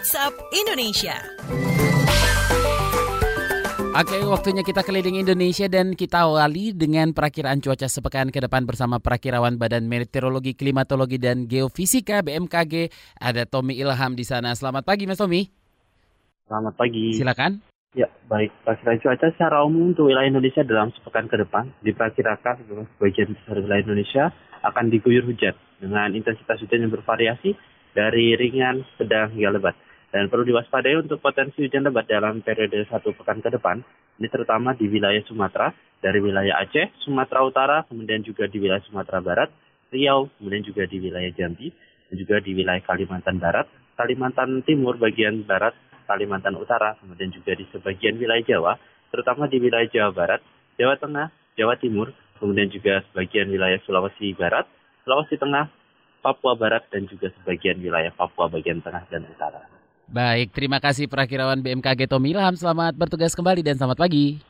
[0.00, 1.12] WhatsApp Indonesia.
[3.92, 8.96] Oke, waktunya kita keliling Indonesia dan kita awali dengan perakiraan cuaca sepekan ke depan bersama
[8.96, 12.88] perakirawan Badan Meteorologi, Klimatologi, dan Geofisika BMKG.
[13.20, 14.56] Ada Tommy Ilham di sana.
[14.56, 15.52] Selamat pagi, Mas Tommy.
[16.48, 17.20] Selamat pagi.
[17.20, 17.60] Silakan.
[17.92, 18.56] Ya, baik.
[18.64, 23.84] Perakiraan cuaca secara umum untuk wilayah Indonesia dalam sepekan ke depan diperkirakan sebagian besar wilayah
[23.84, 24.32] Indonesia
[24.64, 27.52] akan diguyur hujan dengan intensitas hujan yang bervariasi
[27.92, 29.76] dari ringan, sedang, hingga lebat.
[30.10, 33.78] Dan perlu diwaspadai untuk potensi hujan lebat dalam periode satu pekan ke depan,
[34.18, 35.70] ini terutama di wilayah Sumatera,
[36.02, 39.54] dari wilayah Aceh, Sumatera Utara, kemudian juga di wilayah Sumatera Barat,
[39.94, 41.70] Riau, kemudian juga di wilayah Jambi,
[42.10, 45.78] dan juga di wilayah Kalimantan Barat, Kalimantan Timur bagian Barat,
[46.10, 48.72] Kalimantan Utara, kemudian juga di sebagian wilayah Jawa,
[49.14, 50.42] terutama di wilayah Jawa Barat,
[50.74, 52.10] Jawa Tengah, Jawa Timur,
[52.42, 54.66] kemudian juga sebagian wilayah Sulawesi Barat,
[55.06, 55.70] Sulawesi Tengah,
[56.18, 59.80] Papua Barat, dan juga sebagian wilayah Papua bagian tengah dan utara.
[60.10, 62.58] Baik, terima kasih perakirawan BMKG Tommy Ilham.
[62.58, 64.42] Selamat bertugas kembali dan selamat pagi.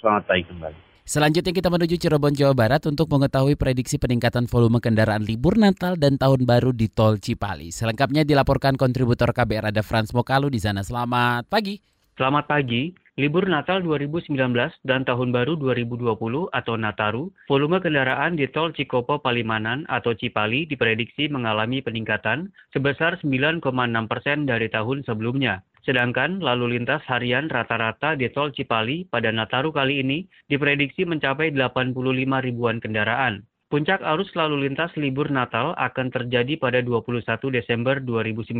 [0.00, 0.76] Selamat pagi kembali.
[1.04, 6.16] Selanjutnya kita menuju Cirebon, Jawa Barat untuk mengetahui prediksi peningkatan volume kendaraan libur Natal dan
[6.16, 7.68] Tahun Baru di Tol Cipali.
[7.68, 10.80] Selengkapnya dilaporkan kontributor KBR ada Frans Mokalu di sana.
[10.80, 11.76] Selamat pagi.
[12.16, 13.03] Selamat pagi.
[13.14, 14.34] Libur Natal 2019
[14.82, 21.30] dan Tahun Baru 2020 atau Nataru, volume kendaraan di tol Cikopo Palimanan atau Cipali diprediksi
[21.30, 23.62] mengalami peningkatan sebesar 9,6
[24.10, 25.62] persen dari tahun sebelumnya.
[25.86, 31.94] Sedangkan lalu lintas harian rata-rata di tol Cipali pada Nataru kali ini diprediksi mencapai 85
[32.42, 33.46] ribuan kendaraan.
[33.74, 38.54] Puncak arus lalu lintas libur Natal akan terjadi pada 21 Desember 2019,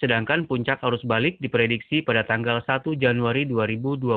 [0.00, 4.08] sedangkan puncak arus balik diprediksi pada tanggal 1 Januari 2020.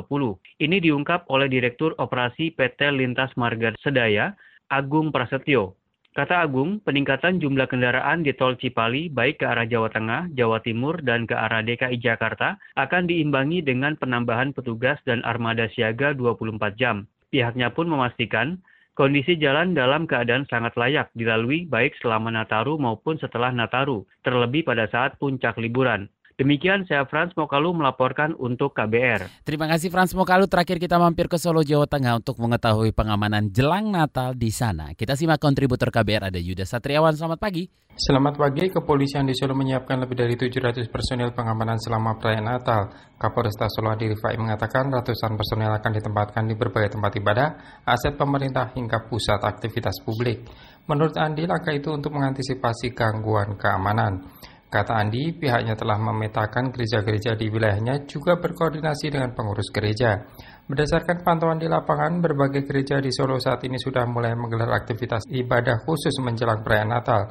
[0.64, 4.32] Ini diungkap oleh Direktur Operasi PT Lintas Marga Sedaya,
[4.72, 5.76] Agung Prasetyo.
[6.16, 10.96] Kata Agung, peningkatan jumlah kendaraan di tol Cipali baik ke arah Jawa Tengah, Jawa Timur,
[11.04, 17.04] dan ke arah DKI Jakarta akan diimbangi dengan penambahan petugas dan armada siaga 24 jam.
[17.36, 18.64] Pihaknya pun memastikan
[19.02, 24.86] Kondisi jalan dalam keadaan sangat layak dilalui baik selama Nataru maupun setelah Nataru, terlebih pada
[24.94, 26.06] saat puncak liburan.
[26.40, 29.44] Demikian saya Frans Mokalu melaporkan untuk KBR.
[29.44, 30.48] Terima kasih Frans Mokalu.
[30.48, 34.96] Terakhir kita mampir ke Solo, Jawa Tengah untuk mengetahui pengamanan jelang Natal di sana.
[34.96, 37.12] Kita simak kontributor KBR ada Yuda Satriawan.
[37.18, 37.82] Selamat pagi.
[37.92, 42.88] Selamat pagi, kepolisian di Solo menyiapkan lebih dari 700 personil pengamanan selama perayaan Natal.
[43.20, 47.48] Kapolresta Solo Adi Rifai mengatakan ratusan personil akan ditempatkan di berbagai tempat ibadah,
[47.84, 50.48] aset pemerintah hingga pusat aktivitas publik.
[50.88, 54.24] Menurut Andi, langkah itu untuk mengantisipasi gangguan keamanan.
[54.72, 60.16] Kata Andi, pihaknya telah memetakan gereja-gereja di wilayahnya juga berkoordinasi dengan pengurus gereja.
[60.64, 65.84] Berdasarkan pantauan di lapangan, berbagai gereja di Solo saat ini sudah mulai menggelar aktivitas ibadah
[65.84, 67.22] khusus menjelang perayaan Natal.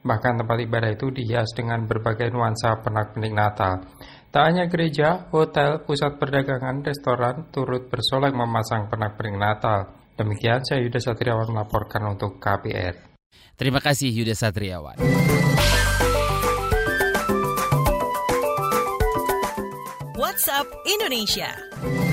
[0.00, 3.76] Bahkan tempat ibadah itu dihias dengan berbagai nuansa pernak-pernik Natal.
[4.32, 9.92] Tak hanya gereja, hotel, pusat perdagangan, restoran turut bersolek memasang pernak-pernik Natal.
[10.16, 13.20] Demikian saya Yuda Satriawan melaporkan untuk KPR.
[13.60, 14.96] Terima kasih Yuda Satriawan.
[20.36, 22.05] WhatsApp Indonesia.